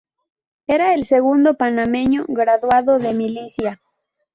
Era 0.65 0.95
el 0.95 1.05
segundo 1.05 1.57
panameño 1.57 2.25
graduado 2.27 2.97
de 2.97 3.13
milicia. 3.13 3.79